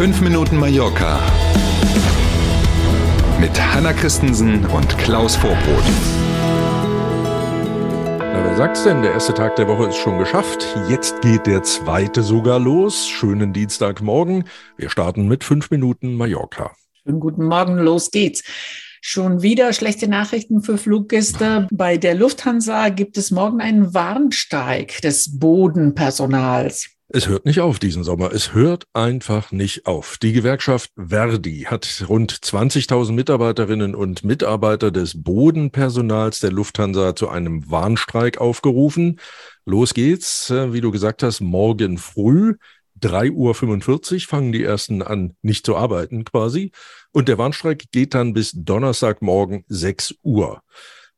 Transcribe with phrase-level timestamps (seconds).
[0.00, 1.20] 5 Minuten Mallorca
[3.38, 5.84] mit Hanna Christensen und Klaus Vorbrot.
[8.18, 9.02] Na, wer sagt's denn?
[9.02, 10.64] Der erste Tag der Woche ist schon geschafft.
[10.88, 13.08] Jetzt geht der zweite sogar los.
[13.08, 14.44] Schönen Dienstagmorgen.
[14.78, 16.74] Wir starten mit 5 Minuten Mallorca.
[17.02, 18.42] Schönen guten Morgen, los geht's.
[19.02, 21.68] Schon wieder schlechte Nachrichten für Fluggäste.
[21.70, 26.88] Bei der Lufthansa gibt es morgen einen Warnstreik des Bodenpersonals.
[27.12, 28.32] Es hört nicht auf diesen Sommer.
[28.32, 30.16] Es hört einfach nicht auf.
[30.18, 37.68] Die Gewerkschaft Verdi hat rund 20.000 Mitarbeiterinnen und Mitarbeiter des Bodenpersonals der Lufthansa zu einem
[37.68, 39.18] Warnstreik aufgerufen.
[39.64, 42.54] Los geht's, äh, wie du gesagt hast, morgen früh.
[43.00, 46.70] 3.45 Uhr fangen die ersten an, nicht zu arbeiten quasi.
[47.10, 50.62] Und der Warnstreik geht dann bis Donnerstagmorgen 6 Uhr.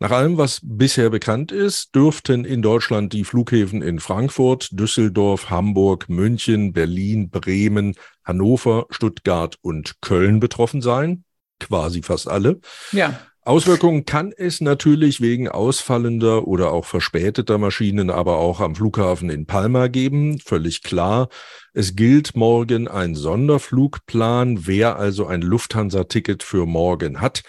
[0.02, 6.08] Nach allem, was bisher bekannt ist, dürften in Deutschland die Flughäfen in Frankfurt, Düsseldorf, Hamburg,
[6.08, 11.22] München, Berlin, Bremen, Hannover, Stuttgart und Köln betroffen sein.
[11.60, 12.58] Quasi fast alle.
[12.90, 13.16] Ja.
[13.42, 19.46] Auswirkungen kann es natürlich wegen ausfallender oder auch verspäteter Maschinen aber auch am Flughafen in
[19.46, 20.40] Palma geben.
[20.40, 21.28] Völlig klar.
[21.74, 24.66] Es gilt morgen ein Sonderflugplan.
[24.66, 27.44] Wer also ein Lufthansa-Ticket für morgen hat,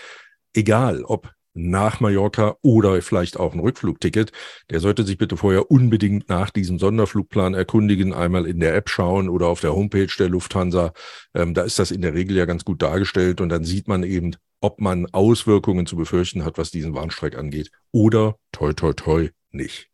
[0.53, 4.31] egal ob nach Mallorca oder vielleicht auch ein Rückflugticket,
[4.69, 9.29] der sollte sich bitte vorher unbedingt nach diesem Sonderflugplan erkundigen, einmal in der App schauen
[9.29, 10.93] oder auf der Homepage der Lufthansa.
[11.33, 14.03] Ähm, da ist das in der Regel ja ganz gut dargestellt und dann sieht man
[14.03, 19.29] eben, ob man Auswirkungen zu befürchten hat, was diesen Warnstreik angeht oder toi toi toi
[19.51, 19.89] nicht.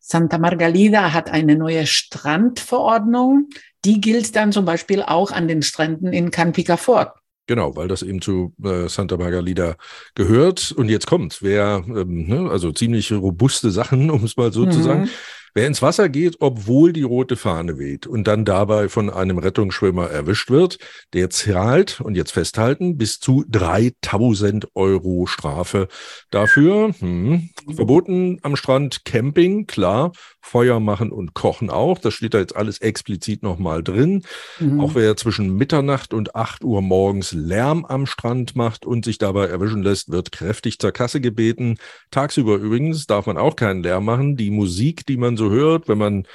[0.00, 3.50] Santa Margalida hat eine neue Strandverordnung.
[3.84, 7.17] Die gilt dann zum Beispiel auch an den Stränden in Can Picafort.
[7.48, 9.76] Genau, weil das eben zu äh, Santa Margalida
[10.14, 10.70] gehört.
[10.70, 14.70] Und jetzt kommt, wer, ähm, ne, also ziemlich robuste Sachen, um es mal so mhm.
[14.70, 15.10] zu sagen.
[15.54, 20.08] Wer ins Wasser geht, obwohl die rote Fahne weht und dann dabei von einem Rettungsschwimmer
[20.08, 20.78] erwischt wird,
[21.14, 25.88] der zahlt, und jetzt festhalten, bis zu 3000 Euro Strafe
[26.30, 26.92] dafür.
[27.00, 27.48] Hm.
[27.74, 30.12] Verboten am Strand Camping, klar.
[30.48, 31.98] Feuer machen und kochen auch.
[31.98, 34.24] Das steht da jetzt alles explizit nochmal drin.
[34.58, 34.80] Mhm.
[34.80, 39.46] Auch wer zwischen Mitternacht und 8 Uhr morgens Lärm am Strand macht und sich dabei
[39.46, 41.76] erwischen lässt, wird kräftig zur Kasse gebeten.
[42.10, 44.36] Tagsüber übrigens darf man auch keinen Lärm machen.
[44.36, 46.26] Die Musik, die man so hört, wenn man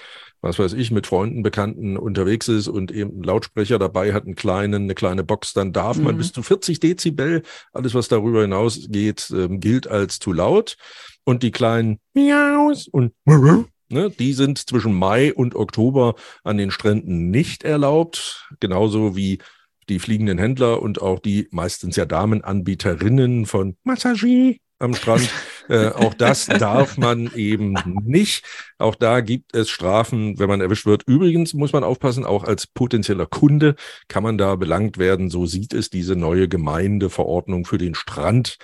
[0.44, 4.36] was weiß ich, mit Freunden, Bekannten unterwegs ist und eben einen Lautsprecher dabei hat, einen
[4.36, 6.04] kleinen, eine kleine Box, dann darf mhm.
[6.04, 10.76] man bis zu 40 Dezibel, alles was darüber hinausgeht, äh, gilt als zu laut.
[11.24, 13.14] Und die kleinen Miaus und
[13.90, 19.40] Ne, die sind zwischen Mai und Oktober an den Stränden nicht erlaubt, genauso wie
[19.90, 25.30] die fliegenden Händler und auch die meistens ja Damenanbieterinnen von Massagie am Strand.
[25.70, 28.46] äh, auch das darf man eben nicht.
[28.78, 31.04] Auch da gibt es Strafen, wenn man erwischt wird.
[31.08, 33.76] Übrigens muss man aufpassen, auch als potenzieller Kunde
[34.08, 35.30] kann man da belangt werden.
[35.30, 38.58] So sieht es diese neue Gemeindeverordnung für den Strand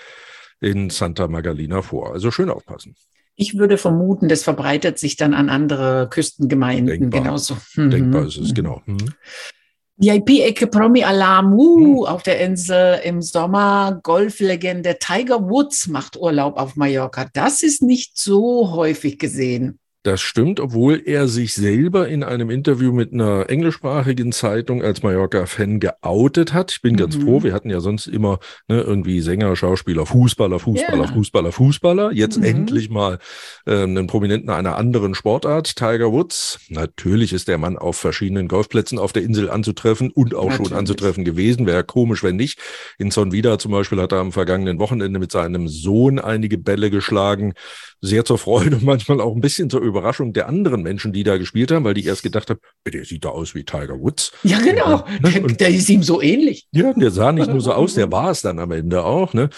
[0.59, 2.13] in Santa Magalina vor.
[2.13, 2.95] Also schön aufpassen.
[3.41, 7.21] Ich würde vermuten, das verbreitet sich dann an andere Küstengemeinden Denkbar.
[7.21, 7.55] genauso.
[7.75, 7.89] Mhm.
[7.89, 8.81] Denkbar ist es, genau.
[8.85, 9.13] Mhm.
[9.95, 12.05] VIP-Ecke Promi Alarm uh, mhm.
[12.05, 14.01] auf der Insel im Sommer.
[14.03, 17.29] Golflegende Tiger Woods macht Urlaub auf Mallorca.
[17.31, 19.78] Das ist nicht so häufig gesehen.
[20.03, 25.81] Das stimmt, obwohl er sich selber in einem Interview mit einer englischsprachigen Zeitung als Mallorca-Fan
[25.81, 26.71] geoutet hat.
[26.71, 26.97] Ich bin mhm.
[26.99, 28.39] ganz froh, wir hatten ja sonst immer
[28.69, 31.13] ne, irgendwie Sänger, Schauspieler, Fußballer, Fußballer, yeah.
[31.13, 32.11] Fußballer, Fußballer.
[32.13, 32.45] Jetzt mhm.
[32.45, 33.19] endlich mal
[33.65, 36.61] äh, einen Prominenten einer anderen Sportart, Tiger Woods.
[36.69, 40.69] Natürlich ist der Mann auf verschiedenen Golfplätzen auf der Insel anzutreffen und auch Natürlich.
[40.69, 41.65] schon anzutreffen gewesen.
[41.65, 42.57] Wäre komisch, wenn nicht.
[42.99, 46.89] In Son Vida zum Beispiel hat er am vergangenen Wochenende mit seinem Sohn einige Bälle
[46.89, 47.53] geschlagen.
[47.99, 51.37] Sehr zur Freude und manchmal auch ein bisschen zur Überraschung der anderen Menschen, die da
[51.37, 54.31] gespielt haben, weil die erst gedacht haben, der sieht da aus wie Tiger Woods.
[54.43, 55.05] Ja, genau.
[55.21, 55.31] Ne?
[55.31, 56.67] der, der, ist ihm so ähnlich.
[56.71, 59.33] Ja, der sah nicht nur so aus, der war es dann am Ende auch.
[59.33, 59.49] Ne?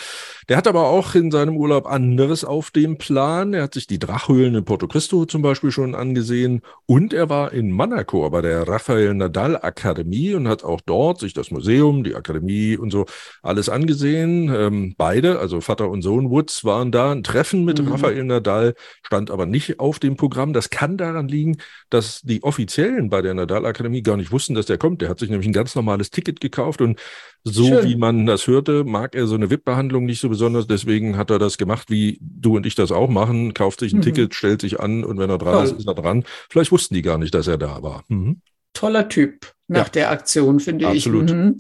[0.50, 3.53] Der hat aber auch in seinem Urlaub anderes auf dem Plan.
[3.53, 7.54] Er hat sich die Drachhöhlen in Porto Cristo zum Beispiel schon angesehen und er war
[7.54, 12.16] in Monaco bei der Rafael Nadal Akademie und hat auch dort sich das Museum, die
[12.16, 13.06] Akademie und so
[13.42, 14.54] alles angesehen.
[14.54, 17.12] Ähm, beide, also Vater und Sohn Woods, waren da.
[17.12, 17.89] Ein Treffen mit mhm.
[17.89, 18.74] Rafael Nadal
[19.04, 20.53] stand aber nicht auf dem Programm.
[20.53, 21.57] Das kann daran liegen,
[21.89, 25.01] dass die Offiziellen bei der Nadal Akademie gar nicht wussten, dass der kommt.
[25.01, 27.00] Der hat sich nämlich ein ganz normales Ticket gekauft und
[27.44, 27.88] so Schön.
[27.88, 30.68] wie man das hörte, mag er so eine VIP-Behandlung nicht so besonders.
[30.68, 33.56] Deswegen hat er das gemacht, wie du und ich das auch machen.
[33.56, 34.03] Kauft sich ein mhm.
[34.03, 35.63] Ticket, stellt sich an und wenn er dran Toll.
[35.63, 36.23] ist, ist er dran.
[36.51, 38.03] Vielleicht wussten die gar nicht, dass er da war.
[38.07, 38.41] Mhm.
[38.73, 39.53] Toller Typ.
[39.71, 39.91] Nach ja.
[39.91, 41.07] der Aktion, finde ich.
[41.07, 41.57] Mhm.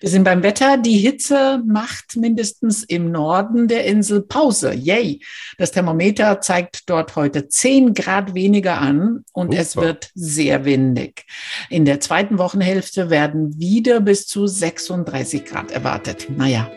[0.00, 0.78] Wir sind beim Wetter.
[0.78, 4.72] Die Hitze macht mindestens im Norden der Insel Pause.
[4.72, 5.20] Yay!
[5.58, 9.60] Das Thermometer zeigt dort heute 10 Grad weniger an und Super.
[9.60, 11.26] es wird sehr windig.
[11.68, 16.28] In der zweiten Wochenhälfte werden wieder bis zu 36 Grad erwartet.
[16.36, 16.70] Naja,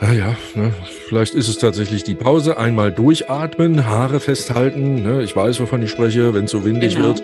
[0.00, 0.72] ja, ja, ne?
[1.08, 2.56] vielleicht ist es tatsächlich die Pause.
[2.56, 5.02] Einmal durchatmen, Haare festhalten.
[5.02, 5.22] Ne?
[5.22, 7.08] Ich weiß, wovon ich spreche, wenn es so windig genau.
[7.08, 7.22] wird.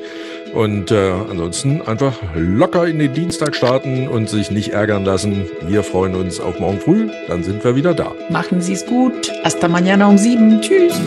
[0.52, 5.46] Und äh, ansonsten einfach locker in den Dienstag starten und sich nicht ärgern lassen.
[5.66, 7.08] Wir freuen uns auf morgen früh.
[7.28, 8.14] Dann sind wir wieder da.
[8.30, 9.32] Machen Sie es gut.
[9.44, 10.60] Hasta mañana um sieben.
[10.60, 11.00] Tschüss.